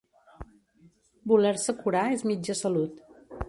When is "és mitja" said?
2.17-2.61